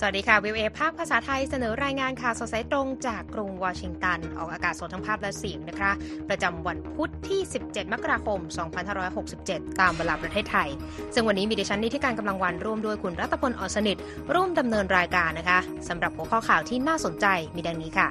[0.00, 5.90] สวัสดีค่ะวีโอเอภาคภาษาไทยเสนอรายงานข่าวสดสายตรงจากกรุงวอชิงตัน ออกอากาศสดทั้งภาพและเสียงนะคะ
[6.28, 8.40] ประจำวันพุธที่ 17 มกราคม
[9.10, 10.68] 2567 ตามเวลาประเทศไทย
[11.14, 13.96] ซึ่งวันนี้มีดิฉันนีธิกาญจน์ กำลังวรรณร่วมด้วยคุณรัตพล อ่อนสนิท
[14.34, 18.08] ร่วมดำเนินรายการนะคะสำหรับหัวข้อข่าวที่น่าสนใจมีดังนี้ค่ะ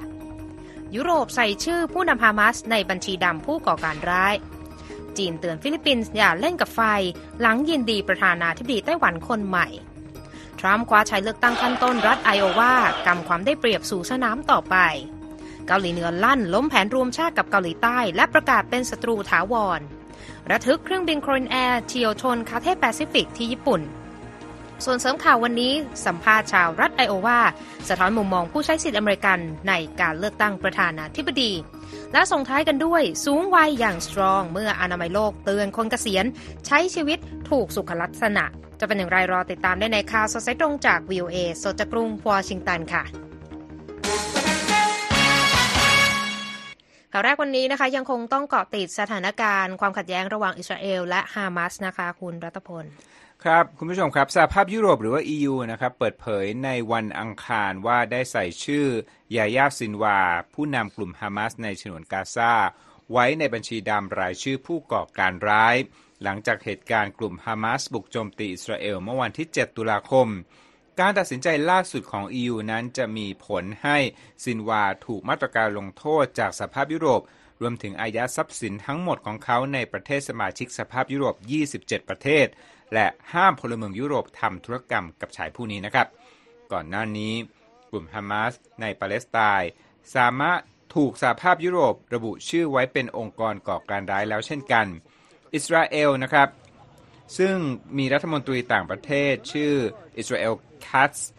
[0.94, 4.34] ยุโรปใส่ชื่อผู้นำฮามาสในบัญชีดำผู้ก่อการร้าย
[5.18, 6.80] จีนเตือนฟิลิปปินส์อย่าเล่นกับไฟ
[7.40, 9.68] หลังยินดีประธานาธิบดีไต้หวันคนใหม่
[10.60, 12.74] ทรัมป์คว้าชัยเลือกตั้งขั้นต้นรัฐไอโอวา
[13.06, 14.76] กำความได้เปรียบสู่สนามต่อไป
[15.66, 19.80] เกาหลีเหนือลั่น ล้มแผนรวมชาติกับเกาหลีใต้ และประกาศเป็นศัตรูถาวร
[20.50, 23.80] ระทึกเครื่องบินโคเรียนแอร์เฉี่ยวชนคาเธ่ย์แปซิฟิกที่ญี่ปุ่น
[24.84, 25.72] ส่วนเสริมข่าววันนี้
[26.06, 27.40] สัมภาษณ์ชาวรัฐไอโอวา
[27.88, 31.52] สะท้อนมุมมองผู้ใช้สิทธิอเมริกันในการเลือกตั้งประธานาธิบดี
[32.12, 36.24] และส่งท้ายกันด้วยสูงวัยอย่าง strong เมื่ออนามัยโลกเตือนคนเกษียณ
[36.66, 37.18] ใช้ชีวิต
[37.50, 38.44] ถูกสุขลักษณะ
[38.80, 43.04] จะเป็นอย่างไรรอติดตามได้ในข่าวสดสายตรงจาก VOA สดจากกรุงวอชิงตันค่ะ
[47.12, 52.84] ข่าวแรกวันนี้นะคะยังคงต้องเกาะติดสถานการณ์ความขัดแย้งระหว่างอิสราเอลและฮามาสนะคะคุณรัตพล
[53.44, 58.86] ครับ คุณผู้ชมครับสหภาพยุโรปหรือว่า EU นะครับเปิดเผยในวันอังคารว่าได้ใส่ชื่อ
[59.36, 60.20] ยายาซินวา
[60.54, 62.52] ผู้นำกลุ่มฮามาสในฉนวนกาซา
[63.12, 65.76] ไว้ในบัญชีดำรายชื่อผู้ก่อการร้าย
[66.22, 70.28] หลังจากเหตุการณ์กลุ่มฮามาสบุกโจมตีอิสราเอลเมื่อวันที่ 7 ตุลาคม
[71.00, 73.98] การตัดสินใจล่าสุดของ EU นั้นจะมีผลให้
[74.44, 77.20] ซินวาถูกมาตรการลงโทษจากสภาพยุโรป
[77.60, 81.34] รวมถึงอายัดทรัพย์สินทั้งหมดของเขาในประเทศสมาชิกสภาพยุโรป
[81.72, 82.46] 27 ประเทศ
[82.94, 86.06] และห้ามพลเมืองยุโรปทำธุรกรรมกับชายผู้นี้นะครับ
[86.72, 87.34] ก่อนหน้านี้
[87.90, 89.70] กลุ่มฮามาสในปาเลสไตน์
[90.16, 90.60] สามารถ
[90.94, 94.86] ถูกสหภาพยุโรประบุชื่อไว้เป็นองค์กรก่อการร้ายแล้วเช่นกัน
[95.54, 96.48] อิสราเอลนะครับ
[97.38, 97.56] ซึ่ง
[97.98, 99.74] มีรัฐมนตรีต่างประเทศชื่อ
[100.18, 100.54] อิสราเอล
[100.86, 101.30] คัตส์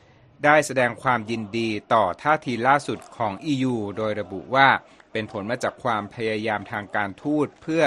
[0.45, 4.69] ได้แสดงความยินดีต่อท่าทีล่าสุดของ EU โดยระบุว่า
[5.11, 7.83] เป็นผลมาจากความพยายามทางการทูตเพื่อ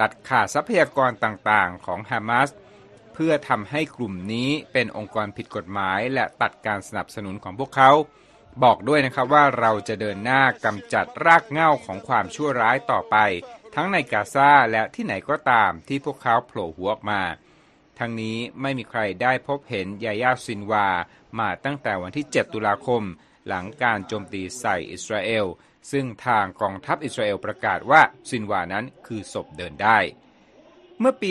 [0.00, 2.50] ตัดขาดทรัพยากรต่างๆ ของฮามาส
[3.14, 7.90] เพื่อทำให้กลุ่มนี้เป็นองค์กรผิดกฎหมาย และตัดการสนับสนุนของพวกเขา
[8.64, 13.16] บอกด้วยนะครับว่าเราจะเดินหน้ากำจัดรากเหง้าของความชั่วร้ายต่อไป
[13.78, 17.22] ทั้งในกาซาและที่ไหนก็ตามที่พวกเขาโผล่หัวออกมา
[17.98, 20.88] ทั้งนี้ไม่มีใครได้พบเห็นยายาซินวา
[21.38, 23.02] มาตั้งแต่วันที่ 7 ตุลาคม
[23.46, 25.46] หลังการโจมตีใส่อิสราเอล
[25.90, 29.98] ซึ่งทางกองทัพอิสราเอลประกาศว่าซินวานั้นคือศพเดินได้
[30.98, 31.30] เมื่อปี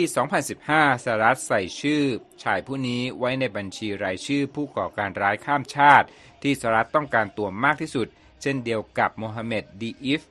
[0.52, 2.02] 2015สหรัฐใส่ชื่อ
[2.42, 6.06] ชายผู้นี้ไว้ในบัญชีรายชื่อผู้ก่อการร้ายข้ามชาติ
[6.42, 8.06] ที่สหรัฐต้องการตัวมากที่สุด
[8.42, 10.22] เช่นเดียวกับโมฮัมเหม็ดดีอิฟ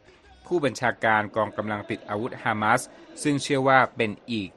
[0.47, 2.81] ผู้บัญชาการกองกำลังติดอาวุธฮามาส
[3.23, 4.50] ซึ่งเชื่อว่าเป็นอีก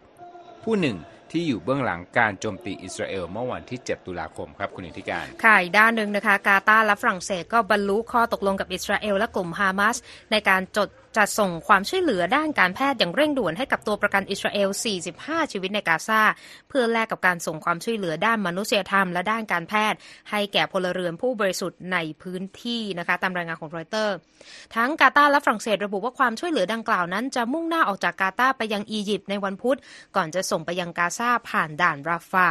[0.65, 0.97] ผู้หนึ่ง
[1.31, 9.97] ที่อยู่เบื้องหลังการโจมตีอิสราเอลเมื่อวันที่ 7 ตุลาคมครับคุณอิทธิการ ค่ะอีกด้านหนึ่งนะคะ กาตาร์และฝรั่งเศสก็บรรลุข้อตกลงกับอิสราเอลและกลุ่มฮามาส
[10.31, 10.89] ในการจด
[11.19, 14.69] จัดส่งความช่วยเหลือด้านการแพทย์อย่างเร่งด่วนให้กับตัวประกันอิสราเอล
[15.11, 16.23] 45 ชีวิตในกาซา
[16.69, 19.99] เพื่อแลกกับการส่งความช่วยเหลือด้านมนุษยธรรมและด้านการแพทย์
[20.31, 24.17] ให้แก่พลเรือนผู้บริสุทธิ์ในพื้นที่นะคะตามรายงานของรอยเตอร์
[24.77, 29.79] ทั้งกาตาร์และฝรั่งเศสระบุว่าความช่วยเหลือดังกล่าวนั้น จะมุ่งหน้าออกจากกาตาร์ไปยังอียิปต์ในวันพุธ
[30.17, 32.49] ก่อนจะส่งไปยังกาซาผ่านด่านราฟา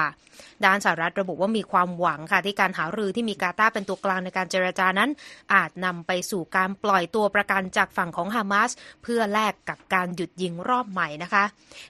[0.66, 5.10] ด้านสหรัฐระบุว่ามีความหวังค่ะที่การหารือที่มีกาตาร์เป็นตัวกลางในการเจรจานั้น
[5.54, 8.69] อาจนำไปสู่การปล่อยตัวประกันจากฝั่งของฮามาส
[9.03, 11.44] เพื่อแลกกับการหยุดยิงรอบใหม่นะคะ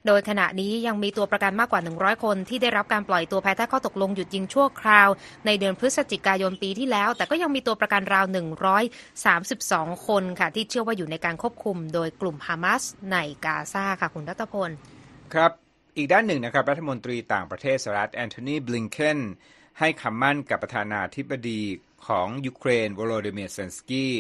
[0.05, 5.09] โดยขณะนี้ยังมีตัวประกันมากกว่า 100 คนที่ได้รับการปล่อยตัวภายใต้ข้อตกลงหยุดยิงชั่วคราว
[5.45, 8.25] ในเดือนพฤศจิกายนปีที่แล้ว แต่ก็ยังมีตัวประกันราว
[9.15, 14.69] 132 คนค่ะ ที่เชื่อว่าอยู่ในการควบคุม โดยกลุ่มฮามาสในกาซาค่ะคุณรัตพล
[15.33, 15.51] ครับ
[15.97, 19.19] อีกด้านหนึ่งนะครับรัฐมนตรีต่างประเทศสหรัฐแอนโทนีบลิงเคน
[19.79, 21.61] ให้คำมั่นกับประธานาธิบดี
[22.07, 24.13] ของยูเครนวโลดิเมียร์เซเลนสกี้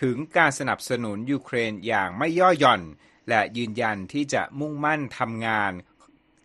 [0.00, 2.82] ถึงการสนับสนุนยูเครนอย่างไม่ย่อหย่อน
[3.28, 5.72] และยืนยันที่จะมุ่งมั่นทำงาน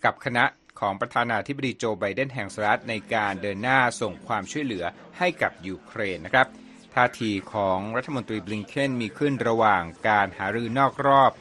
[0.05, 0.45] กับคณะ
[0.79, 4.85] ของประธานาธิบดีโจไบเดนแห่งสหรัฐในการเดินหน้าส่งความช่วยเหลือ
[5.17, 6.47] ให้กับยูเครนนะครับ
[6.95, 11.31] ท่าทีของรัฐมนตรีบลิงเคนมีขึ้นระหว่างการหารือนอกรอบ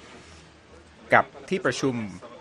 [1.14, 1.94] กับที่ประชุม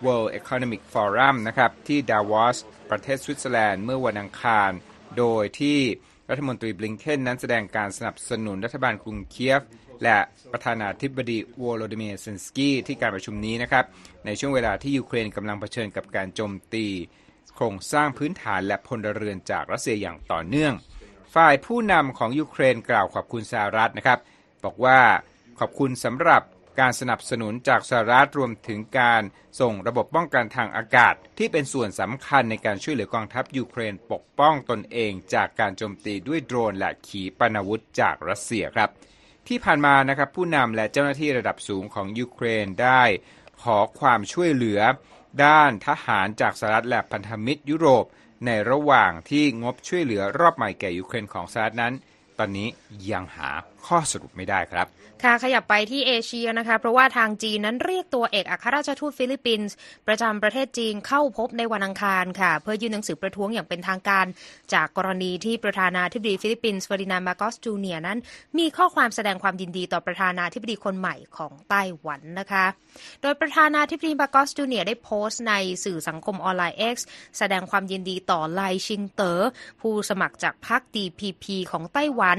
[0.05, 2.57] World Economic Forum นะครับที่ดาวอส
[2.89, 4.71] ประเทศสวิตเซอร์แลนด์เมื่อวันอังคาร
[5.17, 5.79] โดยที่
[6.29, 9.61] รัฐมนตรีบลิงเคนนั้นแสดงการสนับสนุนรัฐบาลกรุงเคียฟ
[10.03, 10.17] และ
[10.51, 13.85] ประธานาธิบดีวโลดิเมียร์เซเลนสกี้ที่การประชุมนี้นะครับ
[14.25, 16.85] ในช่วงเวลาที่ยูเครนกำลังเผชิญกับการโจมตี
[17.55, 20.73] โครงสร้างพื้นฐานและพลเรือนจากรัสเซียอย่างต่อเนื่อง
[21.35, 24.19] ฝ่ายผู้นำของยูเครนกล่าวขอบคุณสหรัฐนะครับ
[24.65, 24.99] บอกว่า
[25.59, 26.41] ขอบคุณสำหรับ
[26.79, 29.23] การสนับสนุนจากสหรัฐรวมถึงการ
[29.59, 38.89] ส่งระบบป้องกันทางอากาศ ที่เป็นส่วนสำคัญในการช่วยเหลือกองทัพยูเครนปกป้องตนเอง จากการโจมตีด้วยโดรนและขีปนาวุธจากรัสเซียครับ
[39.47, 43.03] ที่ผ่านมานะครับผู้นำและเจ้าหน้าที่ระดับสูงของยูเครนได้
[43.63, 44.81] ขอความช่วยเหลือ
[45.45, 48.05] ด้านทหารจากสหรัฐและพันธมิตรยุโรป
[48.45, 51.93] ในระหว่างที่งบช่วยเหลือรอบใหม่แก่ยูเครนของสหรัฐนั้น
[52.37, 52.67] ตอนนี้
[53.11, 53.51] ยังหา
[53.85, 54.87] ข้อสรุปไม่ได้ครับ
[55.23, 59.75] ค่ะขยับไปที่เอเชียนะคะ เพราะว่าทางจีนนั้นเรียกตัวเอกอัครราชทูตฟิลิปปินส์
[60.07, 64.25] ประจำประเทศจีนเข้าพบในวันอังคารค่ะ เพื่อยื่นหนังสือประท้วงอย่างเป็นทางการ
[64.73, 68.17] จากกรณีที่ประธานาธิบดีฟิลิปปินส์เฟอร์ดินานด์มาร์กอสจูเนียร์นั้น
[68.57, 72.65] มีข้อความแสดงความยินดีต่อประธานาธิบดีคนใหม่ของไต้หวันนะคะ
[73.21, 75.53] โดยประธานาธิบดีมาร์กอสจูเนียร์ได้โพสต์ใน
[75.83, 76.95] สื่อสังคมออนไลน์ X
[77.37, 79.39] แสดงความยินดีต่อไล่ชิงเต๋อ
[79.81, 82.37] ผู้สมัครจากพรรค DPP ของไต้หวัน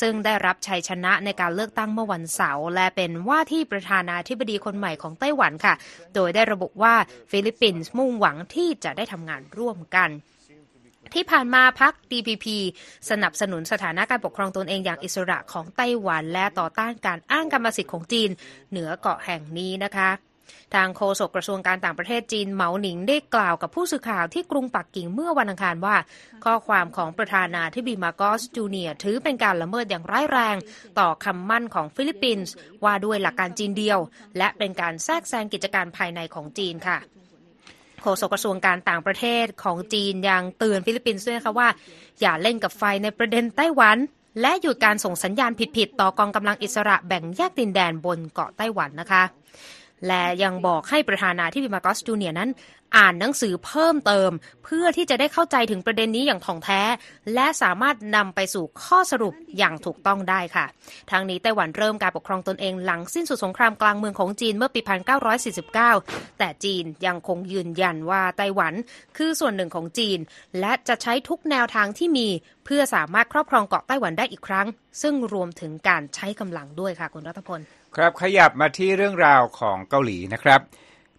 [0.00, 5.74] ซึ่งได้รับชัยชนะในการเลือกตั้งเมื่อวันเสาร์และเป็นว่าที่ประธานาธิบดีคนใหม่ของไต้หวันค่ะ
[6.14, 6.94] โดยได้ระบุว่า
[7.30, 10.10] ฟิลิปปินส์มุ่งหวังที่จะได้ทำงานร่วมกัน
[11.14, 12.46] ที่ผ่านมาพัก DPP
[13.10, 18.30] สนับสนุนสถานะการปกครองตนเองอย่างอิสระของไต้หวัน และต่อต้านการอ้างกรรมสิทธิ์ของจีน
[18.70, 20.10] เหนือเกาะแห่งนี้นะคะ
[20.74, 25.96] ทางโฆษกกระทรวงการต่างประเทศจีนเหมาหนิงได้กล่าวกับผู้สื่อข่าวที่กรุงปักกิ่งเมื่อวันอังคารว่า
[26.44, 30.56] ข้อความของประธานาธิบดีมาร์กอสจูเนียร์ถือเป็นการละเมิดอย่างร้ายแรง
[30.98, 32.52] ต่อคำมั่นของฟิลิปปินส์
[32.84, 33.98] ว่าด้วยหลักการจีนเดียว
[34.38, 36.98] และเป็นการแทรกแซงกิจการภายในของจีนค่ะ
[38.02, 41.68] โฆษกกระทรวงการต่างประเทศของจีนยังเตือนฟิลิปปินส์ด้วยนะคะว่า
[42.20, 43.98] อย่าเล่นกับไฟในประเด็นไต้หวัน
[44.40, 49.22] และหยุดการส่งสัญญาณผิดๆต่อกองกำลังอิสระแบ่งแยกดินแดนบนเกาะไต้หวันนะคะ
[50.06, 52.50] และยังบอกให้ประธานาธิบดีมาร์กอสจูเนียร์นั้น
[52.96, 54.30] อ่านหนังสือเพิ่มเติม
[54.64, 56.82] เพื่อที่จะได้เข้าใจถึงประเด็นนี้อย่างถ่องแท้
[57.34, 60.66] และสามารถนำไปสู่ข้อสรุปอย่างถูกต้องได้ค่ะ
[61.10, 64.80] ทางนี้ไต้หวันเริ่มการปกครองตนเองหลังสิ้นสุดสงครามกลางเมืองของจีนเมื่อปี
[65.80, 68.74] 1949 แต่จีนยังคงยืนยันว่าไต้หวัน
[69.16, 70.18] คือส่วนหนึ่งของจีน
[70.60, 72.28] และจะใช้ทุกแนวทางที่มี
[72.64, 74.66] เพื่อสามารถครอบครองเกาะไต้หวันได้อีกครั้ง
[75.02, 77.62] ซึ่งรวมถึงการใช้กำลังด้วยค่ะคุณรัฐพล
[77.96, 80.60] ครับขยับมาที่เรื่องราวของเกาหลีนะครับ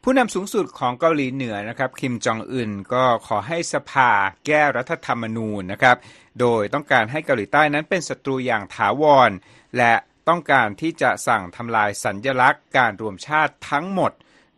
[0.04, 4.12] ผู้นำสูงสุดของเกาหลีเหนือนะครับคิมจองอึนก็ขอให้สภา
[4.46, 5.98] แก้รัฐธรรมนูญนะครับ
[6.40, 9.32] โดยต้องการให้เกาหลีใต้นั้นเป็นศัตรูอย่างถาวร
[9.78, 9.94] และ
[10.30, 14.12] ต้องการที่จะสั่งทำลายสัญญลักษณ์การรวมชาติทั้งหมด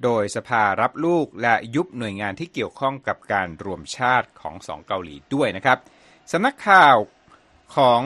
[0.03, 5.77] โดยสภารับลูกและยุบหน่วยงานที่เกี่ยวข้องกับการรวมชาติของสองเกาหลีด้วยนะครับ
[6.31, 6.95] สำนักข่าว
[7.75, 8.01] ของ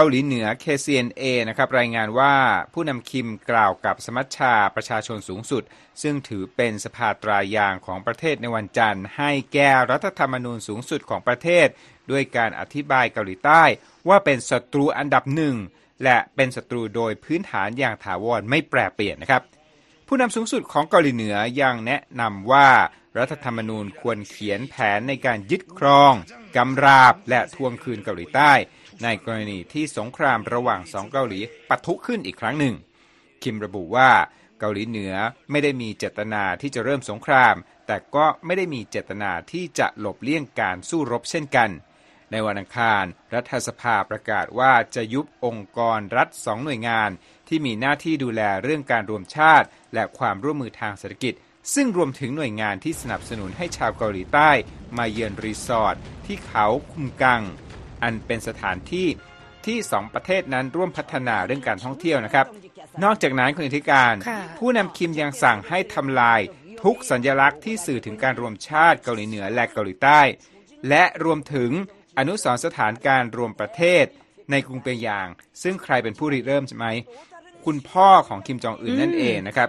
[0.00, 2.34] เกาหลีเหนือ KCNA นะครับรายงานว่า
[2.72, 5.62] ผู้นำคิมกล่าวกับสมัชชาประชาชนสูงสุด
[6.02, 11.66] ซึ่งถือเป็นสภาตรายางของประเทศในวันจันทร์ ให้แก้รัฐธรรมนูญสูงสุดของประเทศ
[12.10, 13.62] ด้วยการอธิบายเกาหลีใต้
[14.08, 15.56] ว่าเป็นศัตรูอันดับหนึ่ง
[16.04, 19.42] และเป็นศัตรูโดยพื้นฐานอย่างถาวรไม่แปรเปลี่ยนนะครับ
[20.06, 22.68] ผู้นำสูงสุดของเกาหลีเหนือยังแนะนำว่า
[23.18, 26.12] รัฐธรรมนูญควรเขียนแผนในการยึดครอง
[26.56, 28.52] กำราบและทวงคืนเกาหลีใต้
[29.02, 32.74] ในกรณีที่สงครามระหว่างสองเกาหลีปะทุขึ้นอีกครั้งหนึ่ง
[33.42, 34.10] คิมระบุว่า
[34.58, 35.14] เกาหลีเหนือ
[35.50, 37.54] ไม่ได้มีเจตนาที่จะเริ่มสงคราม
[37.86, 41.70] แต่ก็ไม่ได้มีเจตนาที่จะหลบเลี่ยงการสู้รบเช่นกัน
[42.30, 43.04] ในวันอังคาร
[43.34, 47.10] รัฐสภาประกาศว่าจะยุบองค์กรรัฐสองหน่วยงาน
[47.48, 51.34] ที่มีหน้าที่ดูแลเรื่องการรวมชาติ และความร่วมมือทางเศรษฐกิจ
[51.74, 54.50] ซึ่งรวมถึงหน่วยงานที่สนับสนุนให้ชาวเกาหลีใต้
[54.96, 57.42] มาเยือนรีสอร์ทที่เขาคุมกัง
[58.02, 59.08] อันเป็นสถานที่
[59.66, 62.46] ที่สองประเทศนั้นร่วมพัฒนาเรื่องการท่องเที่ยวนะครับ
[63.04, 66.40] นอกจากนั้นคุณอธิการค่ะผู้นำคิมยังสั่งให้ทำลาย
[66.82, 70.20] ทุกสัญลักษณ์ที่สื่อถึงการรวมชาติเกาหลีเหนือและเกาหลีใต้
[70.88, 71.70] และรวมถึง
[72.18, 74.04] อนุสรณ์สถานการรวมประเทศ
[74.50, 75.28] ในกรุงเปียงยาง
[75.62, 76.86] ซึ่งใครเป็นผู้ริเริ่มใช่ไหม
[77.64, 79.68] คุณพ่อของคิมจองอึนนั่นเองนะครับ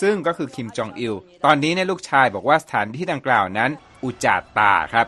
[0.00, 1.14] ซึ่งก็คือคิมจองอิล
[1.44, 3.70] ตอนนี้เนี่ยลูกชายบอกว่าสถานที่ดังกล่าวนั้น
[4.04, 5.06] อุจจาตาครับ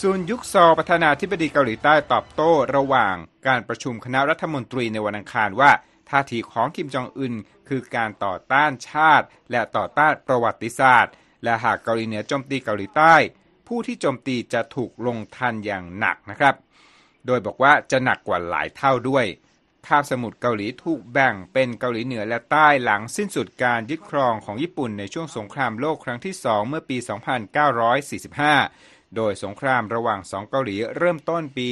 [0.00, 3.14] ซุนยุกซอประธานาธิบดีเกาหลีใต้ตอบโต้ระหว่าง
[3.46, 5.70] การประชุมคณะรัฐมนตรีในวันอังคารว่า
[6.10, 7.34] ท่าทีของคิมจองอึน
[7.68, 11.12] คือการต่อต้านชาติ และต่อต้านประวัติศาสตร์
[11.44, 13.14] และหากเกาหลีเหนือโจมตีเกาหลีใต้
[13.68, 16.54] ผู้ที่โจมตีจะถูกลงทันอย่างหนักนะครับ
[17.26, 19.26] โดยบอกว่าจะหนักกว่าหลายเท่าด้วย
[19.86, 26.96] คาบสมุทรเกาหลีถูกแบ่งเป็นเกาหลีเหนือและใต้หลังสิ้นสุดการยึดครองของญี่ปุ่นในช่วงสงครามโลกครั้งที่ 2 เมื่อปี
[27.78, 31.66] 2945 โดยสงครามระหว่างสองเกาหลีเริ่มต้นปี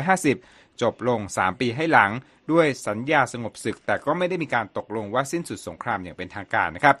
[0.00, 2.10] 1950 จบลง 3 ปีให้หลัง
[2.52, 6.96] ด้วยสัญญาสงบศึก แต่ก็ไม่ได้มีการตกลงว่าสิ้นสุดสงครามอย่างเป็นทางการนะครับ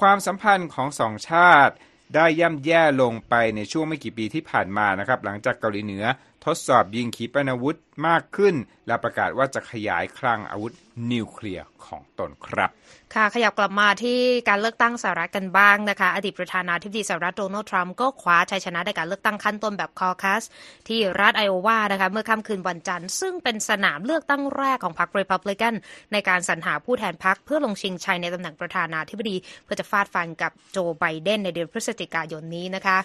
[0.00, 1.74] ความสัมพันธ์ของสองชาติ
[2.14, 6.04] ได้ย่ำแย่ลงไปในช่วงไม่กี่ปีที่ผ่านมานะครับ หลังจากเกาหลีเหนือ
[6.44, 8.54] ทดสอบยิงขีปนาวุธ มากขึ้น
[8.86, 10.72] และประกาศว่าจะขยายคลังอาวุธ
[11.12, 12.70] นิวเคลียร์ของตนครับ
[13.14, 20.42] ค่ะขยับกลับมาที่การเลือกตั้งสหรัฐกันบ้างนะคะ อดีตประธานาธิบดีสหรัฐโดนัลด์ทรัมป์ก็คว้าชัยชนะในการเลือกตั้งขั้นต้นแบบคอคัส
[20.88, 25.74] ที่รัฐไอโอวานะคะเมื่อค่ำคืนวันจันทร์ ซึ่งเป็นสนามเลือกตั้งแรกของพรรครีพับลิกัน
[26.12, 32.98] ในการสรรหาผู้แทนพรรคเพื่อลงชิงชัยในตำแหน่งประธานาธิบดี เพื่อจะฟาดฟันกับโจไบเดนในเดือนพฤศจิกายนนี้นะคะ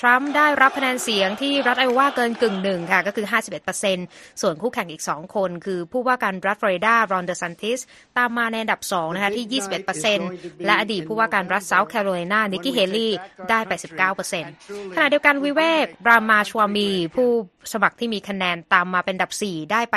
[0.00, 3.26] ทรัมป์ได้รับคะแนนเสียงที่รัฐไอโอวาเกินกึ่งหนึ่งค่ะก็คือ
[3.90, 7.80] 51%ส่วนคู่แข่งอีก 2 คนคือผู้ว่าการรัฐฟลอริดารอนเดอซันติส
[8.18, 9.62] ตามมาในอันดับ 2 นะคะที่
[10.10, 13.12] 21%และอดีตผู้ว่าการรัฐเซาท์แคโรไลนานิกกี้เฮลี่
[13.50, 13.72] ได้ไป
[14.34, 17.28] 19%ขณะเดียวกันวิเวกรามาชวามี ผู้
[17.72, 19.96] สมัครที่มีคะแนนตามมาเป็นอันดับ 4 ได้ไป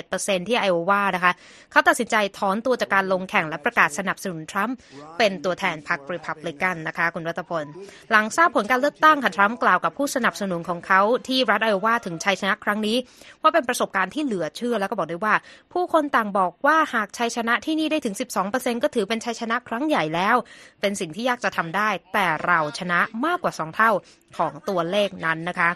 [0.00, 1.32] 7.7%ที่ไอโอวานะคะ
[1.70, 4.76] เขาตัดสินใจถอนตัวจากการลงแข่งและประกาศสนับสนุนทรัมป์
[5.18, 7.64] เป็นตัวแทนพรรครีพับลิกันนะคะคุณรัตพล
[8.10, 12.96] หลังทราบผลการเลือกตั้งค่ะทรัมป์กล่าวกับผู้สนับสนุนของเขาที่รัฐไอโอวาถึงชัยชนะครั้งนี้
[13.42, 15.34] ว่าเป็นประสบการณ์ที่เหลือเชื่อแล้วก็บอกด้วยว่า
[15.72, 18.14] ผู้คนต่างบอกว่าหากชัยชนะที่นี่ได้ถึง
[18.48, 20.36] 12%ก็ถือเป็นชัยชนะครั้งใหญ่แล้ว
[20.80, 23.90] เป็นสิ่งที่ยากจะทำได้ แต่เราชนะมากกว่า 2 เท่า
[24.38, 25.70] ของตัวเลขนั้นนะคะ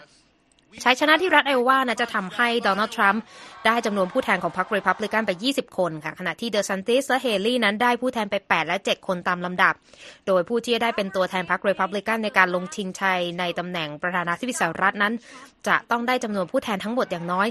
[0.83, 3.21] ชัยชนะที่รัฐไอโอวานะจะทำให้โดนัลด์ทรัมป์
[3.65, 9.73] ได้จำนวนผู้แทนของพรรครีพับลิกันไป 20 คนค่ะ ขณะที่เดอซันติสและเฮลี่นั้นได้ผู้แทนไป 8 และ 7 คนตามลำดับ
[10.27, 15.13] โดยผู้ที่ได้เป็นตัวแทนพรรครีพับลิกันในการลงชิงชัยในตำแหน่งประธานาธิบดีสหรัฐนั้น
[15.67, 17.47] จะต้องได้จำนวนผู้แทนทั้งหมดอย่างน้อย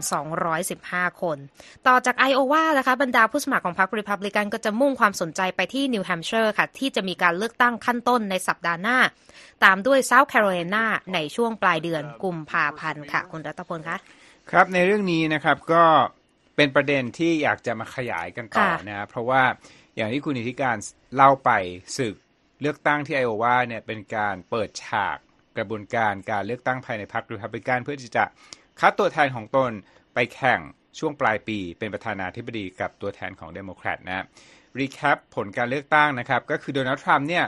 [0.00, 1.38] 1,215 คน
[1.86, 8.98] ต่อจากไอโอวานะคะบรรดาผู้สมัครของพรรครีพับลิกันก็จะมุ่งความสนใจไปที่นิวแฮมป์เชอร์ค่ะที่จะมีการเลือกตั้งขั้นต้นในสัปดาห์หน้า
[9.64, 13.96] ตามด้วยเซาท์แคโรไลนาในช่วงปลายเดือนกุมภาพันธ์ค่ะ คุณรัตพลคะ
[14.50, 15.84] ครับในเรื่องนี้นะครับก็
[16.56, 19.42] เป็นประเด็นที่อยากจะมาขยายกันต่อค่ะนะเพราะว่า
[19.96, 20.76] อย่างที่คุณนิธิกาญจน์
[21.14, 21.50] เล่าไป
[21.98, 22.14] ศึก
[22.60, 25.16] เลือกตั้งที่ไอโอวาเนี่ยเป็นการเปิดฉาก
[25.56, 28.24] กระบวนการการเลือกตั้งภายในพรรครีพับลิกันเพื่อที่จะ
[28.80, 29.70] คัดตัวแทนของตน
[30.14, 30.60] ไปแข่ง
[30.98, 34.26] ช่วงปลายปีเป็นประธานาธิบดีกับตัวแทนของเดโมแครตนะ
[34.78, 37.44] recap ผลการเลือกตั้งนะครับ ก็คือโดนัลด์ทรัมป์เนี่ย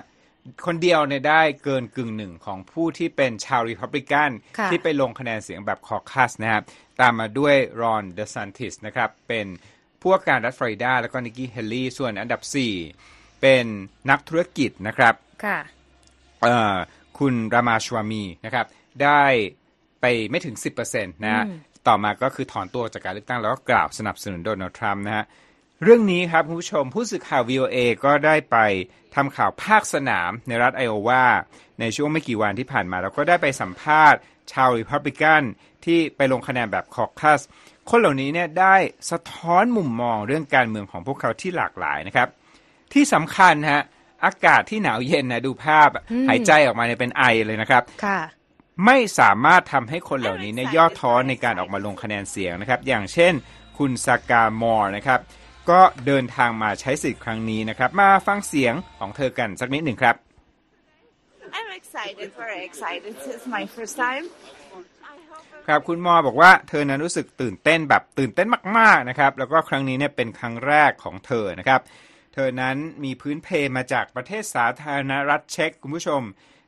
[0.67, 6.63] คนเดียวเนี่ยได้เกินกึ่งหนึ่งของผู้ที่เป็นชาวรีพับลิกันค่ะที่ไปลงคะแนนเสียงแบบคอคัสนะครับ
[7.01, 9.47] ตามมาด้วยรอนเดซันติสนะครับ เป็น
[10.01, 12.41] ผู้ว่าการรัฐฟลอริดา แล้วก็นิกกี้เฮลลี่ ส่วนอันดับ
[12.93, 13.65] 4 เป็น
[14.11, 15.59] นักธุรกิจนะครับค่ะ
[16.43, 16.77] เอ่อ
[17.19, 18.67] คุณรามาชวามีนะครับ
[19.03, 19.23] ได้
[20.01, 25.25] ไปไม่ถึง 10%นะฮะอืมต่อมาก็คือถอนตัวจากการเลือกตั้งแล้วก็กล่าวสนับสนุนโดนัลด์ทรัมป์นะฮะ
[25.83, 28.57] เรื่องนี้ครับคุณผู้ชมผู้สื่อข่าว VOA ก็ได้ไป
[29.15, 31.27] ทำข่าวภาคสนามในรัฐไอโอวา
[31.81, 34.21] ในช่วงไม่กี่วันที่ผ่านมาแล้วก็ได้ไปสัมภาษณ์
[34.53, 35.43] ชาวริพับลิกัน
[35.85, 37.41] ที่ไปลงคะแนนแบบคอคัส
[37.91, 38.77] คนเหล่านี้เนี่ยได้
[39.11, 42.29] สะท้อนมุมมองเรื่องการเมืองของพวกเขาที่หลากหลายนะครับ
[42.93, 43.83] ที่สำคัญฮะ
[44.25, 48.21] อากาศที่หนาวเย็นนะดูภาพอืมหายใจออกมาเนี่ยเป็นไอเลยนะครับค่ะ
[48.87, 53.33] ไม่สามารถทำให้คนเหล่านี้เนี่ยย่อท้อในการออกมาลงคะแนนเสียงนะครับ อย่างเช่น
[53.79, 55.21] คุณซากามอร์นะครับ
[55.71, 60.17] ก็เดินทางมาใช้สิทธิ์ครั้งนี้นะครับ มาฟังเสียงของเธอกันสักนิดหนึ่งครับ
[61.59, 63.13] I'm excited, very excited.
[63.35, 64.25] It's my first time.
[65.67, 71.81] ครับคุณมอบอกว่าเธอนั้นรู้สึกตื่นเต้นแบบตื่นเต้นมากๆนะครับ แล้วก็ครั้งนี้เนี่ยเป็นครั้งแรกของเธอนะครับ
[72.35, 76.23] เธอนั้นมีพื้นเพมาจากประเทศสาธารณรัฐเช็กคุณผู้ชม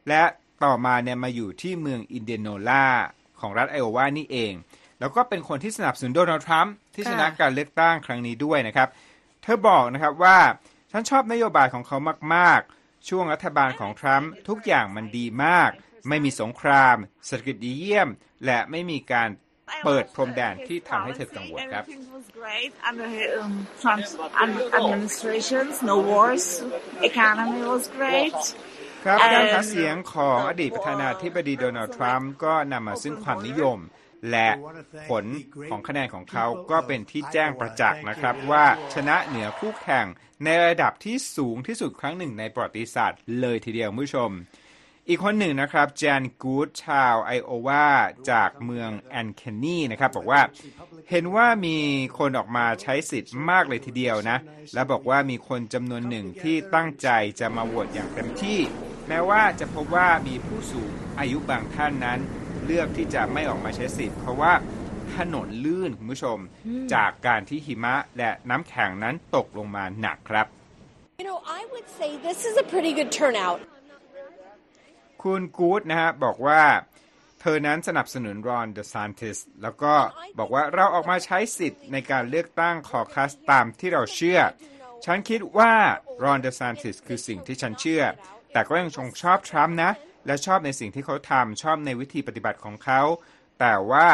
[0.08, 0.22] และ
[0.64, 2.86] ต่อมาเนี่ยมาอยู่ที่เมืองอินเดียโนลา
[3.40, 4.52] ของรัฐไอโอวานี่เอง
[5.00, 8.88] แล้วก็เป็นคนที่สนับสนุนโดนัลด์ทรัมป์ ที่ชนะค่ะการเลือกตั้งครั้งนี้ด้วยนะครับ
[9.42, 10.38] เธอบอกนะครับว่า
[10.92, 11.96] ฉันชอบนโยบายของเขา
[12.34, 15.70] มากๆ ช่วงรัฐบาลของทรัมป์ทุกอย่างมันดีมาก
[16.08, 18.08] ไม่มีสงครามเศรษฐกิจดีเยี่ยม
[18.44, 21.72] และไม่มีการ I เปิด love พรมแดน his ที่ทำให้เธอกังวล policy.
[21.72, 24.12] ครับ Everything was great under his, um, Trump's
[24.42, 25.74] ad- administrations.
[25.90, 26.44] No wars.
[27.10, 28.36] Economy was great.
[29.04, 33.78] ครับเอ่อการหาเสียงของอดีตประธานาธิบดีโดนัลด์ทรัมป์ก็นำมาซึ่งความนิยม
[34.30, 34.48] และ
[35.10, 35.24] ผล
[35.70, 40.06] ของคะแนนของเขาก็เป็นที่แจ้งประจักษ์นะครับว่าชนะเหนือคู่แข่ง
[40.44, 44.30] ในระดับที่สูงที่สุดครั้งหนึ่งในประวัติศาสตร์เลยทีเดียวคุณผู้ชม
[45.08, 47.88] อีกคนหนึ่งนะครับแจนกูดชาวไอโอวา
[48.30, 50.40] จากเมืองแอนเคนนีนะครับบอกว่า
[51.10, 51.78] เห็นว่ามี
[52.18, 54.38] คนออกมาใช้สิทธิ์มากเลยทีเดียวนะ
[54.74, 57.08] และบอกว่ามีคนจำนวนหนึ่งที่ตั้งใจ
[57.40, 58.58] จะมาโหวตอย่างเต็มที่
[59.08, 62.20] แม้ว่าจะพบว่ามีผู้สูงอายุบางท่านนั้น
[62.68, 64.52] เลือกที่จะไม่ออกมาใช้สิทธิ์ เพราะว่า
[65.16, 66.38] ถนนลื่นคุณผู้ชม
[66.94, 70.46] จากการที่หิมะและน้ำแข็งนั้นตกลงมาหนักครับ
[71.20, 73.58] You know, I would say this is a pretty good turnout.
[75.22, 76.62] คุณกู๊ดนะฮะบอกว่า
[77.40, 79.94] เธอนั้นสนับสนุนรอนเดอะซานติสแล้วก็
[80.38, 84.40] บอกว่าเราออกมาใช้สิทธิ์ในการเลือกตั้งคอคัสตามที่เราเชื่อ
[85.04, 85.72] ฉันคิดว่า
[86.24, 88.02] รอนเดอะซานติสคือสิ่งที่ฉันเชื่อ
[88.52, 89.92] แต่ก็ยังชื่นชอบทรัมป์นะ
[90.26, 93.02] และชอบในสิ่งที่เขาทำชอบในวิธีปฏิบัติของเขา
[93.60, 94.08] แต่ว่า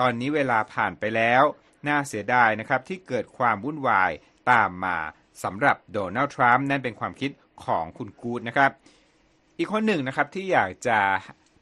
[0.00, 1.42] ตอนนี้เวลาผ่านไปแล้ว
[1.88, 4.10] น่าเสียดายนะครับที่เกิดความวุ่นวาย
[4.50, 4.98] ตามมา
[5.44, 7.30] สำหรับโดนัลด์ทรัมป์นั่นเป็นความคิด
[7.64, 8.70] ของคุณกูดนะครับ
[9.58, 10.98] อีกคนหนึ่งนะครับที่อยากจะ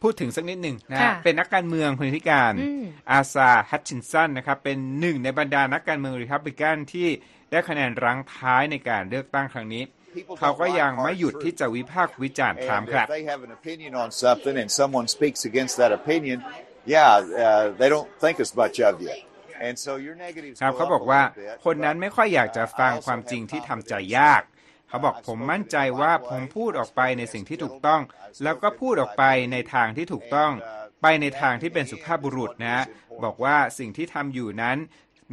[0.02, 7.09] พูดถึงสักนิดหนึ่งนะค่ะเป็นนักการเมืองคนพิการอืมอาซาฮัตชินสันนะครับเป็นหนึ่งในบรรดานักการเมืองริพับลิกันที่
[7.50, 9.83] ได้คะแนนรั้งท้ายในการเลือกตั้งครั้งนี้
[10.41, 15.93] เขาก็ยังไม่หยุดที่จะวิพากษ์วิจารณ์ทรัม And ป์ครับ if they have an opinion on something and someone speaks against that
[16.01, 16.39] opinion,
[16.95, 17.11] yeah,
[17.45, 19.15] uh, they don't think as much of you.
[19.67, 22.01] And so your negatives ครับ go เขา up บอก a ว่า little bit, คนนั้น but,
[22.03, 24.43] ไม่ค่อยอยากจะฟัง uh, I also ความจริง have ที่ทำใจ confidence ยาก
[24.89, 28.01] เขาบอกผมมั่นใจว่าผมพูดออกไปในสิ่งที่ถูกต้อง
[28.43, 30.53] แล้วก็พูดออกไปในทางที่ถูกต้อง
[31.03, 32.85] ไปในทางที่เป็นสุภาพบุรุษนะ
[33.25, 34.79] บอกว่าสิ่งที่ทำอยู่นั้น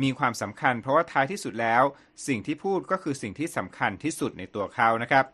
[0.03, 1.83] มีความสำคัญ เพราะว่าท้ายที่สุดแล้ว
[2.27, 5.25] สิ่งที่พูดก็คือสิ่งที่สำคัญที่สุดในตัวเขานะครับ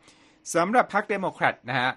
[0.55, 1.91] สำหรับพรรคเดโมแครตนะฮะ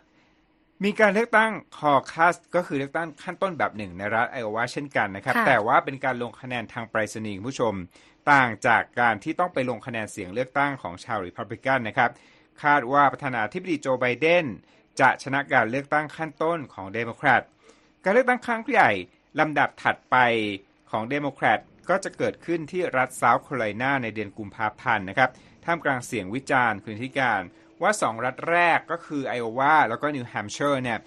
[0.85, 7.75] มีการเลือกตั้งคอคัสก็คือเลือกตั้งขั้นต้นแบบหนึ่งในรัฐไอโอวาเช่นกันนะครับค่ะแต่ว่าเป็นการลงคะแนนทางไปรษณีย์คุณผู้ชม
[8.33, 12.11] ต่างจากการที่ต้องไปลงคะแนนเสียงเลือกตั้งของชาวริพับลิกันนะครับ
[12.63, 14.45] คาดว่าประธานาธิบดีโจไบเดน
[15.01, 17.43] จะชนะการเลือกตั้งขั้นต้นของเดโมแครต
[18.05, 18.91] การเลือกตั้งครั้งใหญ่
[19.41, 20.17] ลำดับถัดไป
[20.91, 25.31] ของเดโมแครต ก็จะเกิดขึ้นที่รัฐเซาท์แคโรไลนาในเดือนกุมภาพันธ์นะครับ
[25.65, 27.43] ท่ามกลางเสียงวิจารณ์คุณนิธิกาญจน์
[27.83, 30.99] ว่าสองรัฐแรกก็คือไอโอวาแล้วก็นิวแฮมป์เชอร์เนี่ย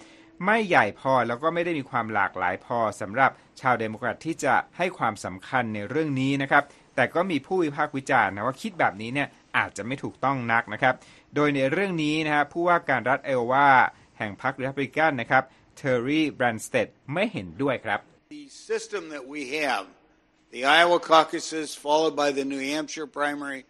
[0.45, 3.31] ไม่ใหญ่พอแล้วก็ไม่ได้มีความหลากหลายพอสำหรับ
[3.61, 6.63] ชาวเดโมแครตที่จะให้ความสำคัญในเรื่องนี้นะครับ
[6.95, 10.95] แต่ก็มีผู้วิพากษ์วิจารณ์นะว่าคิดแบบนี้เนี่ยอาจจะไม่ถูกต้องนักนะครับ
[11.35, 13.69] โดยในเรื่องนี้นะฮะผู้ว่าการรัฐไอโอวา
[14.17, 15.43] แห่งพรรครีพับลิกันนะครับ
[15.77, 17.99] เทอร์รี่แบรนสเตดไม่เห็นด้วยครับ
[18.37, 19.85] The system that we have,
[20.53, 23.61] the Iowa caucuses followed by the New Hampshire primary,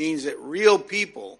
[0.00, 1.30] means that real people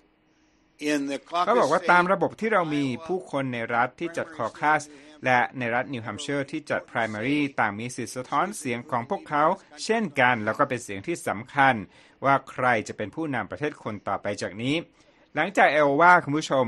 [0.91, 4.83] in the เขา caucus บอกว่า state, ตามระบบที่เรามีผู้ Iowa, คนในรัฐที่จัดคอคัส
[5.25, 9.45] และในรัฐนิวแฮมป์เชอร์ที่จัด primary ต่างมีสิทธิสะท้อนเสียงของพวกเขา
[9.85, 11.75] เช่นกัน แล้วก็เป็นเสียงที่สำคัญ
[12.25, 14.75] ว่าใครจะเป็นผู้นำประเทศคนต่อไปจากนี้
[15.35, 16.67] หลังจากเอลวาคุณผู้ชม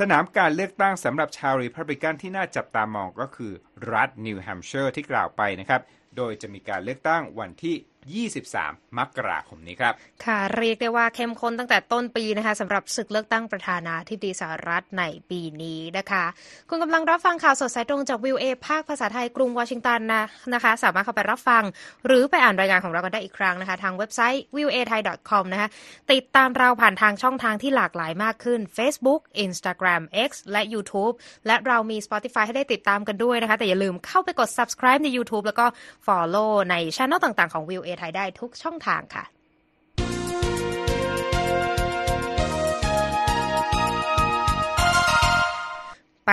[0.00, 3.52] สนามการเลือกตั้งสำหรับชาวรีพับลิกันที่น่าจับตามองก็คือ
[3.92, 5.80] รัฐนิวแฮมป์เชอร์ที่กล่าวไปนะครับ
[6.16, 7.76] โดยจะมีการเลือกตั้งวันที่
[8.10, 16.24] 23 มกราคมนี้ครับ ค่ะ เรียกได้ว่าเข้มข้นตั้งแต่ต้นปีนะคะสำหรับศึกเลือกตั้งประธานาธิบดีสหรัฐในปีนี้นะคะ
[16.68, 21.62] คุณกำลังรับฟังข่าวสดสายตรงจากวิวเอภาคภาษาไทยกรุงวอชิงตันนะนะคะ สามารถเข้าไปรับฟัง
[22.06, 25.68] หรือไปอ่านรายงานของเรากันได้อีกครั้งนะคะ ทางเว็บไซต์ v i e w a thai com นะคะ
[26.12, 31.14] ติดตามเราผ่านทางช่องทางที่หลากหลายมากขึ้น Facebook Instagram X และ YouTube
[31.46, 35.66] และเรามี Spotify ให้ได้ติดตามกันด้วยนะคะ แต่อย่าลืมเข้าไปกด subscribe ใน YouTube แล้วก็
[36.06, 39.24] follow ในช่องต่างๆของ v i e ไทยได้ทุกช่องทางค่ะ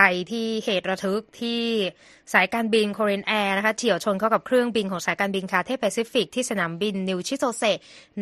[0.02, 1.62] ไปที่เหตุระทึกที่
[2.32, 7.62] สายการบิน Korean Air นะคะเฉียวชนเข้ากับเครื่องบินของสายการบิน Cathay Pacific ที่สนามบินนิวชิโตเซ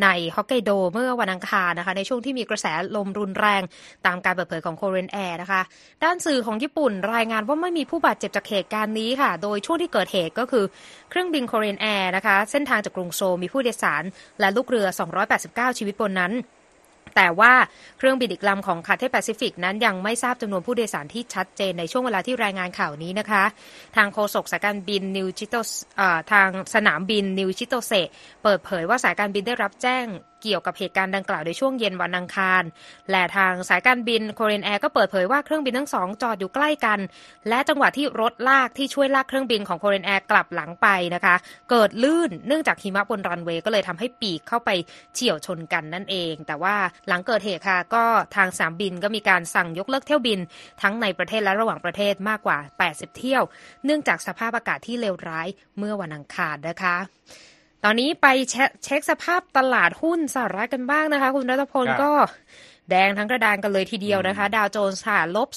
[0.02, 3.62] ในฮอกไกโดเมื่อวันอังคารนะคะในช่วงที่มีกระแสลมรุนแรง
[4.06, 5.62] ตามการเปิดเผยของ Korean Air นะคะ
[6.04, 10.64] ด้านสื่อของญี่ปุ่นรายงานว่าไม่มีผู้บาดเจ็บจากเหตุการณ์นี้ค่ะ โดยช่วงที่เกิดเหตุก็คือ
[11.10, 14.02] เครื่องบิน Korean Air นะคะเส้นทางจากกรุงโซลมีผู้โดยสาร
[14.40, 14.86] และลูกเรือ
[15.32, 16.34] 289 ชีวิตบนนั้น
[17.16, 17.52] แต่ว่า
[17.98, 23.44] เครื่องบินอีกลำของ Cathay Pacific นั้นยังไม่ทราบจำนวนผู้โดยสารที่ชัดเจนในช่วงเวลาที่รายงานข่าวนี้นะคะ
[23.96, 25.54] ทางโฆษกสายการบินนิวชิโต
[26.32, 27.92] ทางสนามบินนิวชิโตเซ
[28.42, 30.06] เปิดเผยว่าสายการบินได้รับแจ้ง
[30.42, 32.62] เกี่ยวกับเหตุการณ์ดังกล่าวในช่วงเย็นวันอังคาร
[33.10, 36.98] และทางสายการบิน Korean Air ก็เปิดเผยว่าเครื่องบินทั้งสองจอดอยู่ใกล้กัน
[37.48, 41.34] และจังหวะที่รถลากที่ช่วยลากเครื่องบินของ Korean Air กลับหลังไปนะคะ
[41.70, 44.70] เกิดลื่นเนื่องจากหิมะบนรันเวย์ก็เลยทำให้ปีกเข้าไป
[45.14, 46.74] เฉี่ยวชนกันนั่นเอง แต่ว่า
[47.08, 48.04] หลังเกิดเหตุค่ะก็
[48.36, 50.38] ทางสนามบินก็มีการสั่งยกเลิกเที่ยวบิน
[50.82, 53.42] ทั้งในประเทศและระหว่างประเทศมากกว่า 80 เที่ยว
[53.84, 55.48] เนื่องจากสภาพอากาศที่เลวร้าย
[55.78, 56.96] เมื่อวันอังคารนะคะ
[57.84, 62.12] ตอนนี้ไปเช็คเช็คสภาพตลาดหุ้นสหรัฐกันบ้างนะคะ คุณรัตพลครับก็
[62.90, 65.48] แดงทั้งกระดานกันเลยทีเดียวนะคะ ดาวโจนส์ค่ะลบ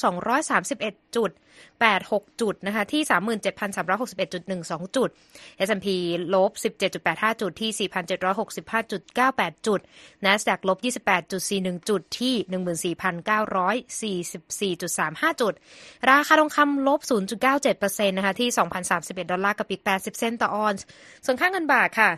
[0.53, 1.31] 231 จุด
[1.69, 5.09] 86 จุดนะคะที่ 37,361.12 จุด
[5.67, 5.87] S&P
[6.33, 6.51] ลบ
[6.91, 9.79] 17.85 จุดที่ 4,765.98 จุด
[10.25, 10.77] NASDAQ ลบ
[11.29, 12.35] 28.41 จุดที่
[14.79, 15.53] 14,944.35 จุด
[16.09, 16.99] ราคาทองคำลบ
[17.53, 18.49] 0.97%นะคะที่
[18.91, 20.85] 2,031 ดอลลาร์กับอีก 80 เซนต์ต่อออนซ์
[21.25, 22.09] ส่วนค่าเงินบาทค่ะ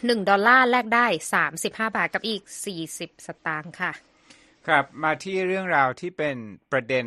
[0.00, 1.06] 1 ดอลลาร์แลกได้
[1.48, 2.42] 35 บาทกับอีก
[2.84, 3.92] 40 สตางค์ค่ะ
[4.66, 6.36] ครับ มาที่เรื่องราวที่เป็น
[6.72, 7.06] ประเด็น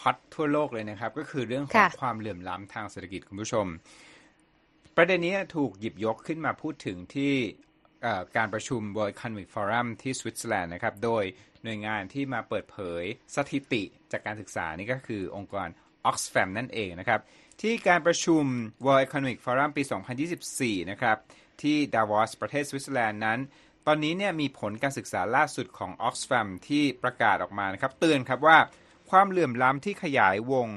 [0.00, 3.66] ฮอตทั่วโลกเลยนะครับ ก็คือเรื่องของค่ะความเหลื่อมล้ำทางเศรษฐกิจคุณผู้ชม
[4.96, 7.32] ประเด็นนี้ถูกหยิบยกขึ้นมาพูดถึงที่
[8.02, 11.24] เอ่อการประชุม World Economic Forum ที่สวิตเซอร์แลนด์นะครับ โดย
[11.62, 13.04] หน่วยงานที่มาเปิดเผย
[13.36, 15.68] สถิติจากการศึกษานี่ก็คือองค์กร
[16.10, 17.20] Oxfam นั่นเองนะครับ
[17.60, 18.44] ที่การประชุม
[18.84, 19.82] World Economic Forum ปี
[20.36, 21.16] 2024 นะครับ
[21.62, 23.38] ที่ดาวอสประเทศสวิตเซอร์แลนด์นั้น
[23.86, 28.58] ตอนนี้เนี่ยมีผลการศึกษาล่าสุดของ Oxfam ที่ประกาศออกมานะครับ เตือนครับว่า
[29.10, 30.68] ความเหลื่อมล้ำที่ขยายวง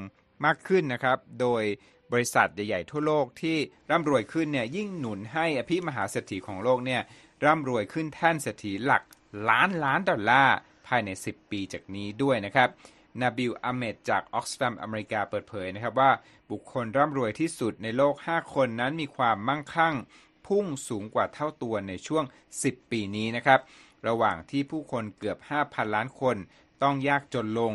[0.45, 1.63] มากขึ้นนะครับ โดย
[2.11, 3.57] บริษัทใหญ่ๆทั่วโลกที่
[3.89, 7.01] ร่ำรวยขึ้นเนี่ยยิ่งหนุนให้อภิมหาเศรษฐีของโลกเนี่ย
[7.45, 9.03] ร่ำรวยขึ้นแท่นเศรษฐีหลัก
[9.49, 10.55] ล้านล้านดอลลาร์
[10.87, 12.69] ภายใน 10 ปีจากนี้ด้วยนะครับ
[13.21, 16.11] นาบิลอเมดจาก Oxfam อเมริกาเปิดเผยนะครับว่า
[16.51, 19.95] บุคคลร่ำรวยที่สุดในโลก 5 คนนั้นมีความมั่งคั่ง
[20.47, 22.23] พุ่งสูงกว่าเท่าตัวในช่วง
[22.57, 23.59] 10 ปีนี้นะครับ
[24.07, 26.37] ระหว่างที่ผู้คนเกือบ 5,000 ล้านคน
[26.83, 27.73] ต้องยากจนลง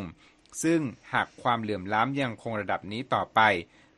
[0.63, 0.81] ซึ่ง
[1.13, 3.41] หากความเหลื่อมล้ำยังคงระดับนี้ต่อไป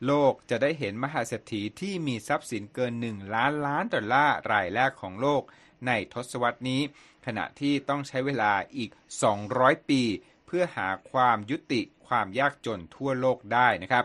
[0.06, 5.42] โลกจะได้เห็นมหาเศรษฐีที่มีทรัพย์สินเกิน 1 ล้านล้านดอลลาร์รายแรกของโลก
[5.86, 6.82] ในทศวรรษนี้
[7.26, 8.90] ขณะที่ต้องใช้เวลาอีก
[9.38, 10.02] 200 ปี
[10.46, 14.04] เพื่อหาความยุติความยากจนทั่วโลกได้นะครับ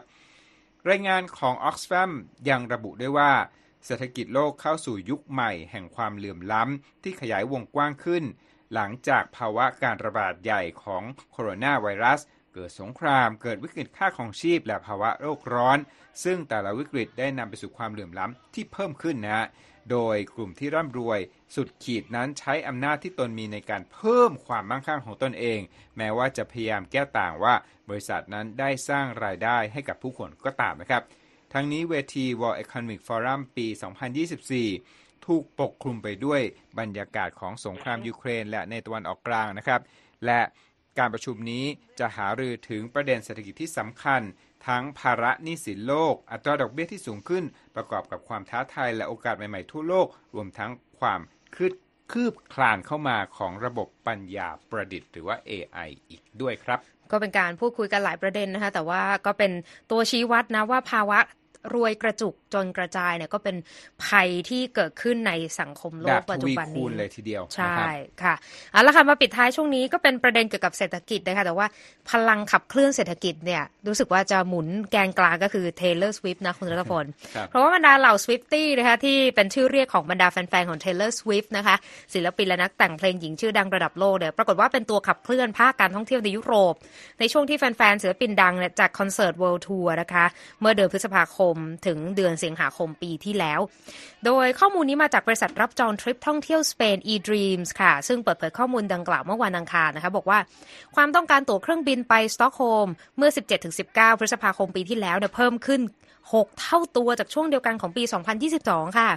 [0.90, 2.12] รายงานของ Oxfam
[2.50, 3.32] ยังระบุด้วยว่า
[3.86, 8.24] เศรษฐกิจโลกเข้าสู่ยุคใหม่แห่งความเหลื่อมล้ำที่ขยายวงกว้างขึ้น
[8.74, 12.22] หลังจากภาวะการระบาดใหญ่ของโคโรนาไวรัส
[12.58, 15.78] เกิดสงคราม เกิดวิกฤตค่าของชีพ และภาวะโลกร้อน
[16.24, 19.46] ซึ่งแต่ละวิกฤตได้นำไปสู่ความเหลื่อมล้ำที่เพิ่มขึ้นนะฮะ
[19.92, 21.20] โดยกลุ่มที่ร่ำรวย
[21.56, 25.60] สุดขีดนั้นใช้อำนาจที่ตนมีในการเพิ่มความมั่งคั่งของตนเอง
[25.98, 27.54] แม้ว่าจะพยายามแก้ต่างว่า
[27.90, 31.04] บริษัทนั้นได้สร้างรายได้ให้กับผู้คนก็ตามนะครับ
[31.54, 33.68] ทั้งนี้เวที World Economic Forum ปี
[34.48, 36.42] 2024 ถูกปกคลุมไปด้วย
[36.80, 39.82] บรรยากาศของสงครามยูเครนและในตะวันออกกลางนะครับ
[40.26, 40.42] และ
[41.00, 41.66] การประชุมนี้
[42.00, 44.22] จะหารือถึงประเด็นเศรษฐกิจที่สำคัญ
[44.68, 47.44] ทั้งภาระหนี้สินโลก อัตราดอกเบี้ยที่สูงขึ้น
[47.76, 51.20] ประกอบกับความท้าทายและโอกาสใหม่ๆทั่วโลก รวมทั้งความ
[51.56, 51.74] คืด
[52.12, 56.80] คืบคลานเข้ามาของระบบปัญญาประดิษฐ์หรือว่า AI อีกด้วยครับ
[57.12, 59.52] ก็เป็นการพูดคุยกันหลายประเด็นนะคะ แต่ว่าก็เป็น
[59.92, 61.20] ตัวชี้วัดนะว่าภาวะ
[61.74, 63.56] รวยกระจุกจนกระจายเนี่ยก็เป็น
[64.06, 67.90] ภัยที่เกิดขึ้นในสังคมโลแบกบปัจทจุวีบันคูนี้ณเลยทีเดียวใช่นะครับ
[68.24, 68.36] ค่ะ
[68.72, 71.68] เอาละค่ะมาปิดท้ายช่วงนี้ก็เป็นประเด็นเกี่ยวกับเศรษฐกิจนะคะแต่ว่า
[72.10, 81.76] พลังขับเคลื่อนเศรษฐกิจเนี่ยรู้สึกว่าจะหมุนแกนกลางก็คือ Taylor Swift นะคุณรัตพลครับเพราะว่าบรรดาเหล่า Swiftie นะคะที่เป็นชื่อเรียกของบรรดาแฟนๆของ Taylor Swift นะคะ
[82.14, 86.74] ศิลปินและนักแต่งเพลงหญิงชื่อดังระดับโลกเนี่ยปรากฏว่าเป็นตัวขับเคลื่อนภาคการท่องเที่ยวในยุโรป
[87.20, 90.26] ในช่วงที่แฟนๆศิลปินดังเนี่ยจัดคอนเสิร์ต World Tour นะคะ
[90.62, 93.60] เมื่อเดือนพฤษภาคมถึงเดือนสิงหาคมปีที่แล้ว
[94.26, 100.40] โดยข้อมูลนี้มาจากบริษัทรับจองทริปท่องเที่ยวสเปน eDreams ค่ะ ซึ่งเปิดเผยข้อมูลดังกล่าวเมื่อวันอังคารนะคะบอกว่า
[100.96, 103.30] ความต้องการตั๋วเครื่องบินไปสต็อกโฮล์มเมื่อ
[103.76, 105.82] 17-19 พฤษภาคมปีที่แล้วเนี่ยเพิ่มขึ้น
[106.24, 108.04] 6 เท่าตัวจากช่วงเดียวกันของปี
[108.50, 109.10] 2022 ค่ะ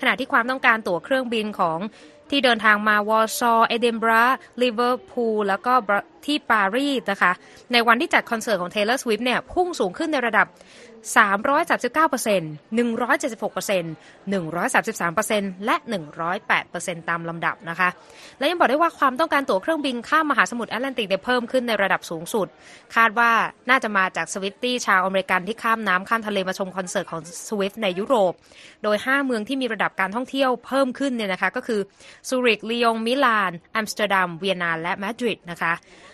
[0.00, 1.78] ขณะที่ความต้องการตั๋วเครื่องบินของ
[2.30, 4.24] ที่เดินทางมาวอร์ซอเอดินบะระ
[4.62, 5.72] ลิเวอร์พูลแล้วก็
[6.26, 7.32] ที่ปารีสนะคะ
[7.72, 10.46] ในวันที่จัดคอนเสิร์ตของ Taylor Swift เนี่ย พุ่งสูงขึ้นในระดับ
[11.14, 11.18] 339%
[12.76, 13.84] 176%
[14.32, 15.76] 133%และ
[16.42, 17.88] 108%ตามลำดับนะคะ
[18.38, 22.46] และยังบอกได้ว่าความต้องการตั๋วเครื่องบินข้ามมหาสมุทรแอตแลนติกได้เพิ่มขึ้นในระดับสูงสุด
[22.94, 23.30] คาดว่า
[23.70, 28.32] น่าจะมาจาก Swiftie ชาวอเมริกันที่ข้ามน้ำข้ามทะเลมาชมคอนเสิร์ตของ Swift ในยุโรป
[28.82, 31.80] โดย 5 เมืองที่มีระดับการท่องเที่ยวเพิ่มขึ้นเนี่ยนะคะก็คือ
[32.28, 35.72] ซูริกลียงมิลานอัมสเตอร์ดัมเวียนนาและมาดริดนะคะ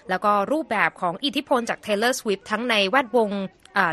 [0.08, 3.30] แล้วก็รูปแบบของอิทธิพลจาก Taylor Swift ทั้งในแวดวง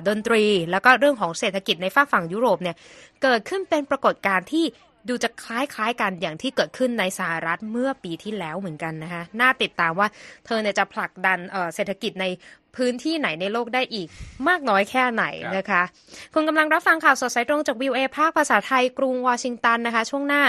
[0.07, 2.75] ดนตรี แล้วก็เรื่องของเศรษฐกิจในฟากฝั่งยุโรปเนี่ย
[3.23, 4.65] เกิดขึ้นเป็นปรากฏการณ์ที่
[5.09, 10.07] ดูจะคล้ายๆกันอย่างที่เกิดขึ้นในสหรัฐเมื่อปีที่แล้วเหมือนกันนะคะน่าติดตามว่า
[10.45, 12.25] เธอเนี่ยจะผลักดันเอ่อเศรษฐกิจใน
[12.75, 14.07] พื้นที่ไหนในโลกได้อีก
[14.47, 15.25] มากน้อยแค่ไหน
[15.57, 15.81] นะคะ
[16.33, 20.43] คุณกำลังรับฟังข่าวสดสายตรงจากวิวเอภาคภาษาไทยกรุงวอชิงตันนะคะ ช่วงหน้า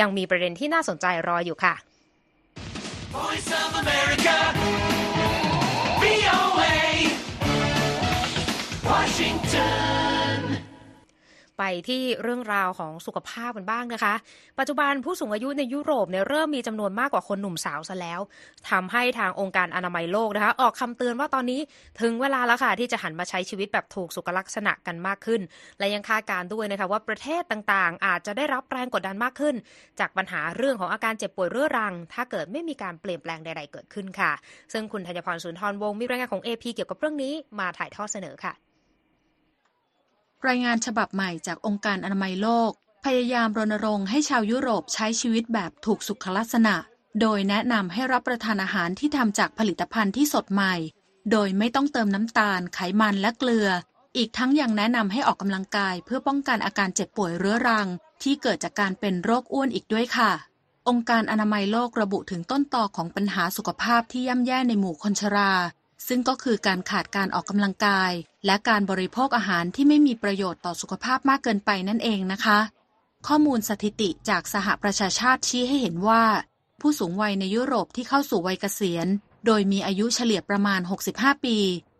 [0.00, 1.74] ยังมีประเด็นที่น่าสนใจรออยู่ค่ะ
[3.14, 4.36] Voice of America,
[9.06, 10.40] Washington.
[11.58, 14.14] ไปที่เรื่องราวของสุขภาพกันบ้างนะคะ
[14.58, 18.20] ปัจจุบันผู้สูงอายุในยุโรปเนี่ยเริ่มมีจำนวนมากกว่าคนหนุ่มสาวซะแล้ว
[18.70, 21.60] ทำให้ทางองค์การอนามัยโลกนะคะ ออกคำเตือนว่าตอนนี้
[22.00, 25.40] ถึงเวลาแล้วค่ะ ที่จะหันมาใช้ชีวิตแบบถูกสุขลักษณะกันมากขึ้น
[25.78, 29.54] และยังคาดการ์ด้วยนะคะว่าประเทศต่างๆ อาจจะได้รับแรงกดดันมากขึ้น
[30.00, 34.32] จากปัญหาเรื่องของอาการเจ็บป่วยเรื้อรัง ถ้าเกิดไม่มีการเปลี่ยนแปลงใด ๆ เกิดขึ้นค่ะ
[34.72, 38.54] ซึ่งคุณธัญพรสุนทรวงศ์มีรายงานของ AP เกี่ยวกับเรื่องนี้มาถ่ายทอดเสนอค่ะ
[40.48, 42.70] รายงานฉบับใหม่จากองค์การอนามัยโลก
[43.04, 46.74] พยายามรณรงค์ให้ชาวยุโรปใช้ชีวิตแบบถูกสุขลักษณะ
[47.20, 50.74] โดยแนะนำให้รับประทานอาหารที่ทำจากผลิตภัณฑ์ที่สดใหม่
[51.30, 53.68] โดยไม่ต้องเติมน้ำตาล ไขมันและเกลือ
[54.16, 57.88] อีกทั้งยังแนะนำให้ออกกำลังกายเพื่อป้องกันอาการเจ็บป่วยเรื้อรัง
[58.22, 60.32] ที่เกิดจากการเป็นโรคอ้วนอีกด้วยค่ะ
[60.88, 65.52] องค์การอนามัยโลกระบุถึงต้นตอของปัญหาสุขภาพที่ย่ำแย่ในหมู่คนชรา
[66.08, 68.12] ซึ่งก็คือการขาดการออกกำลังกาย
[68.46, 72.58] และการบริโภคอาหารที่ไม่มีประโยชน์ต่อสุขภาพมากเกินไปนั่นเองนะคะ
[73.26, 76.24] ข้อมูลสถิติจากสหประชาชาติชี้ให้เห็นว่า
[76.80, 79.06] ผู้สูงวัยในยุโรปที่เข้าสู่วัยเกษียณ
[79.46, 80.80] โดยมีอายุเฉลี่ยประมาณ
[81.12, 81.58] 65 ปี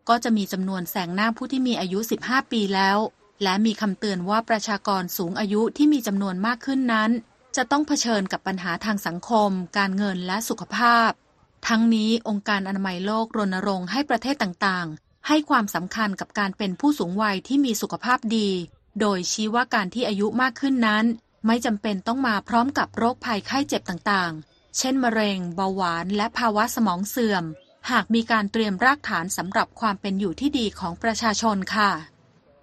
[0.09, 2.99] ก็จะมีจำนวนแสงหน้าผู้ที่มีอายุ 15 ปีแล้ว
[3.43, 7.11] และมีคำเตือนว่าประชากรสูงอายุที่มีจำนวนมากขึ้นนั้น
[7.57, 11.11] จะต้องเผชิญกับปัญหาทางสังคม การเงินและสุขภาพ
[11.69, 18.51] ทั้งนี้องค์การอนามัยโลกรณรงค์ให้ประเทศต่างๆ ให้ความสำคัญกับการเป็นผู้สูงวัยที่มีสุขภาพดี
[19.01, 21.05] โดยชี้ว่าการที่อายุมากขึ้นนั้น
[21.47, 27.45] ไม่จำเป็นต้องมาพร้อมกับโรคภัยไข้เจ็บต่างๆ เช่น มะเร็ง เบาหวาน และภาวะสมองเสื่อม
[27.91, 31.91] หากมีการเตรียมรากฐานสำหรับความเป็นอยู่ที่ดีของประชาชนค่ะ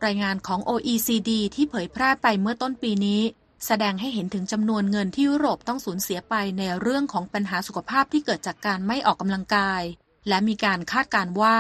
[0.06, 3.22] รายงานของ OECD ที่เผยแพร่ไปเมื่อต้นปีนี้
[3.66, 9.82] แสดงให้เห็นถึงจำนวนเงินที่ยุโรปต้องสูญเสียไปในเรื่องของปัญหาสุขภาพที่เกิดจากการไม่ออกกำลังกาย
[10.28, 11.58] และมีการคาดการว่า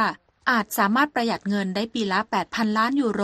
[0.49, 3.23] อาจสามารถประหยัดเงินได้ปีละ 8,000 ล้านยูโร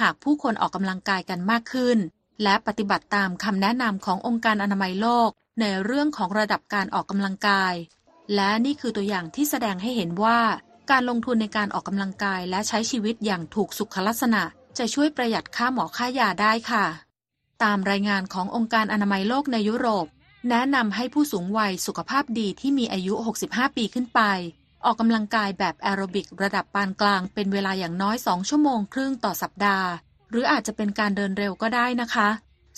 [0.00, 1.98] หากผู้คนออกกำลังกายกันมากขึ้น
[2.42, 5.30] และปฏิบัติตามคำแนะนำขององค์การอนามัยโลก
[5.60, 7.74] ในเรื่องของระดับการออกกำลังกาย
[8.34, 10.40] และนี่คือตัวอย่างที่แสดงให้เห็นว่า
[10.90, 14.42] การลงทุนในการออกกำลังกายและใช้ชีวิตอย่างถูกสุขลักษณะ
[14.78, 16.84] จะช่วยประหยัดค่าหมอค่ายาได้ค่ะ
[17.64, 20.06] ตามรายงานขององค์การอนามัยโลกในยุโรป
[20.48, 23.14] แนะนำให้ผู้สูงวัยสุขภาพดีที่มีอายุ
[23.46, 24.20] 65 ปีขึ้นไป
[24.84, 29.88] ออกกำลังกายแบบแอโรบิกระดับปานกลางเป็นเวลาอย่างน้อย 2 ชั่วโมงครึ่งต่อสัปดาห์
[30.30, 32.28] หรืออาจจะเป็นการเดินเร็วก็ได้นะคะ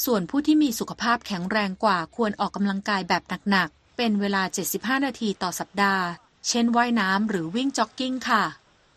[0.05, 4.43] ส่วนผู้ที่มีสุขภาพแข็งแรงกว่าควรออกกำลังกายแบบหนักๆ เป็นเวลา
[4.75, 6.05] 75 นาทีต่อสัปดาห์
[6.49, 8.43] เช่นว่ายน้ำหรือวิ่งจ็อกกิ้งค่ะ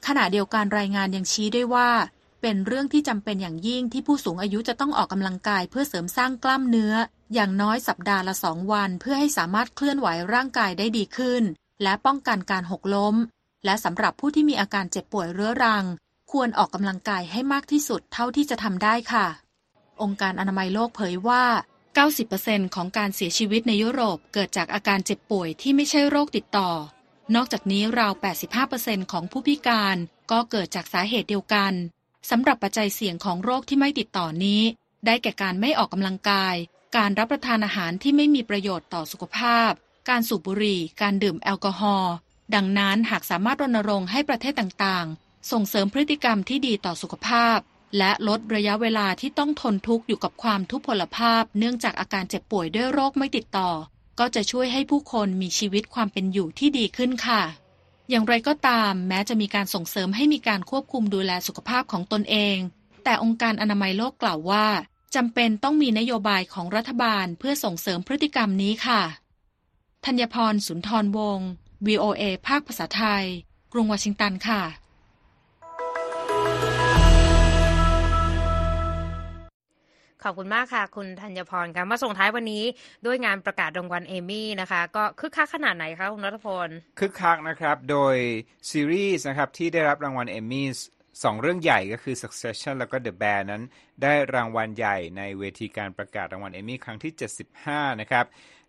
[0.07, 1.89] ขณะเดียวกันรายงานยังชี้ด้วยว่า
[2.47, 6.93] เป็นเรื่องที่จำเป็นอย่างยิ่งที่ผู้สูงอายุจะต้องออกกำลังกายเพื่อเสริมสร้างกล้ามเนื้อ
[7.33, 11.43] อย่างน้อยสัปดาห์ละสองวัน เพื่อให้สามารถเคลื่อนไหวร่างกายได้ดีขึ้น
[11.83, 13.15] และป้องกันการหกล้ม
[13.65, 15.85] และสำหรับผู้ที่มีอาการเจ็บป่วยเรื้อรัง
[16.31, 19.27] ควรออกกำลังกายให้มากที่สุดเท่าที่จะทำได้ค่ะ
[20.01, 21.43] องค์การอนามัยโลกเผยว่า
[22.09, 26.71] 90%ของการเสียชีวิตในยุโรปเกิดจากอาการเจ็บป่วยที่ไม่ใช่โรคติดต่อ
[27.35, 28.13] นอกจากนี้ราว
[28.63, 29.97] 85%ของผู้พิการ
[30.31, 31.73] ก็เกิดจากสาเหตุเดียวกัน
[32.29, 34.61] สำหรับปัจจัยเสี่ยงของโรคที่ไม่ติดต่อนี้
[35.05, 36.55] ได้แก่การไม่ออกกำลังกาย
[36.97, 39.71] การรับประทานอาหารที่ไม่มีประโยชน์ต่อสุขภาพ
[40.09, 42.13] การสูบบุหรี่ การดื่มแอลกอฮอล์
[42.55, 47.57] ดังนั้นหากสามารถรณรงค์ให้ประเทศต่างๆ ส่งเสริมพฤติกรรมที่ดีต่อสุขภาพ
[47.97, 53.69] และลดระยะเวลาที่ต้องทนทุกข์อยู่กับความทุพพลภาพ เนื่องจากอาการเจ็บป่วยด้วยโรคไม่ติดต่อ
[54.19, 57.41] ก็จะช่วยให้ผู้คนมีชีวิตความเป็นอยู่ที่ดีขึ้นค่ะ
[58.09, 62.57] อย่างไรก็ตาม แม้จะมีการส่งเสริมให้มีการควบคุมดูแลสุขภาพของตนเอง
[63.03, 64.67] แต่องค์การอนามัยโลกกล่าวว่า
[65.15, 69.01] จำเป็นต้องมีนโยบายของรัฐบาลเพื่อส่งเสริมพฤติกรรมนี้ค่ะ
[70.05, 71.49] ธัญพรสุนทรวงศ์
[71.87, 73.25] VOA ภาคภาษาไทย
[73.73, 74.61] กรุงวอชิงตันค่ะ
[80.25, 82.63] ขอบคุณมากค่ะ คุณธัญพรค่ะมาส่งท้ายวันนี้
[83.05, 88.15] ด้วยงานประกาศรางวัลเอมี่นะคะ ก็คึกคักขนาดไหนคะคุณรัฐพลคึกคักนะครับ โดย
[88.69, 90.67] ซีรีส์นะครับที่ได้รับรางวัลเอมี่
[91.23, 93.63] สองเรื่องใหญ่ก็คือ Succession แล้วก็ The Bear นั้น
[94.01, 97.13] ได้รางวัลใหญ่ในเวทีการประกาศรางวัลเอมี่ครั้งที่
[97.57, 98.25] 75 นะครับ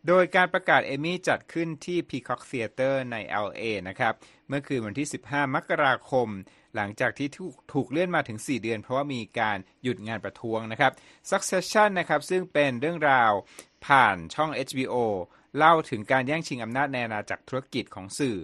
[0.09, 4.15] โดยการประกาศเอมี่จัดขึ้นที่ Peacock Theater ใน LA นะครับ
[4.49, 6.29] เมื่อคืนวันที่ 15 มกราคม
[6.77, 7.29] หลังจากที่
[7.73, 10.93] ถูกเลื่อนมาถึง 4 เดือน เพราะว่ามีการหยุดงานประท้วงนะครับ
[11.31, 13.33] Succession นะครับซึ่งเป็นเรื่องราว
[13.87, 14.97] ผ่านช่อง HBO
[15.57, 18.37] เล่าถึงการแย่งชิงอำนาจในอาณาจักรธุรกิจของสื่อ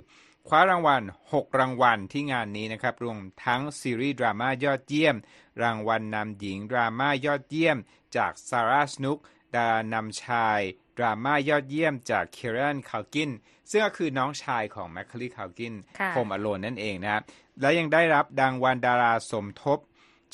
[0.49, 5.17] คว้ารางวัล 6 รางวัลที่งานนี้นะครับรวมทั้งซีรีส์ดราม่ายอดเยี่ยม
[5.63, 7.79] รางวัลนำหญิงดราม่ายอดเยี่ยม
[8.17, 9.19] จากซาร่าสนุก
[9.55, 10.61] ดารานำชาย
[10.99, 13.31] ดราม่ายอดเยี่ยมจากเคเรนคาลกิน
[13.71, 17.23] ซึ่งก็คือน้องชายของแมคคลีคาลกินค่ะโฮมอโลนนั่นเองนะครับ
[17.61, 19.79] และยังได้รับรางวัลดาราสมทบ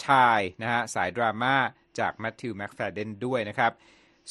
[0.05, 1.57] ชายนะฮะสายดราม่า
[1.99, 3.73] จากแมทธิวแม็กฟาเดนด้วยนะครับ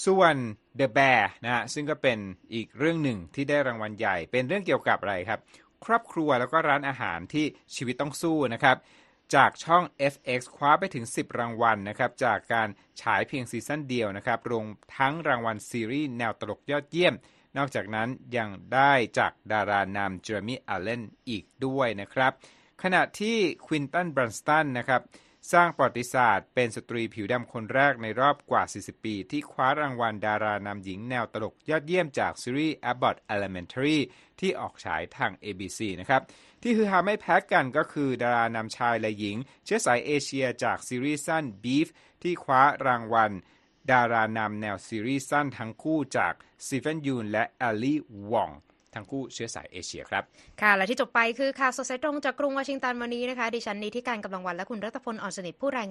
[0.05, 0.35] ส่วน
[0.79, 2.17] The Bear นะฮะซึ่งก็เป็น
[2.53, 5.39] อีกเรื่องหนึ่งที่ได้รางวัลใหญ่ เป็นเรื่องเกี่ยวกับอะไรครับ
[5.85, 7.45] ครอบครัวแล้วก็ร้านอาหารที่
[7.75, 8.77] ชีวิตต้องสู้นะครับ
[9.35, 12.69] จากช่อง FX คว้าไปถึง 10 รางวัลนะครับ จากการ
[13.01, 14.65] ฉายเพียงซีซั่นเดียวนะครับ รวม
[14.97, 17.15] ทั้งรางวัลซีรีส์แนวตลกยอดเยี่ยม
[17.57, 22.31] นอกจากนั้นยังได้จากดารานำ Jeremy Allen อีกด้วยนะครับ
[22.83, 25.01] ขณะที่ Quinta Brunson นะครับ
[25.53, 33.97] สร้างประวัติศาสตร์เป็นสตรีผิวดำคนแรกในรอบกว่า 40 ปี ที่คว้ารางวัลดารานำหญิงแนวตลกยอดเยี่ยมจากซีรีส์ Abbott Elementary
[34.39, 36.21] ที่ออกฉายทาง ABC นะครับ
[36.61, 41.87] ที่ฮือฮาไม่แพ้กันก็คือดารานำชายและหญิง เชื้อสายเอเชียจากซีรีส์สั้น Beef
[42.23, 43.31] ที่คว้ารางวัล
[43.91, 46.33] ดารานำแนวซีรีส์สั้นทั้งคู่จาก
[46.67, 47.99] ซีเฟนยูนและแอลลี่
[48.31, 48.51] วอง
[48.97, 50.23] ทั้งคู่เชื้อสายเอเชียครับ
[50.61, 55.85] ค่ะ และที่จบไปคือข่าวสดสายตรงจากกรุงวอชิงตันวันนี้นะคะ ดิฉันนีที่การกำลังวันและคุณรัตพลอ่อนสนิทผู้รายงาน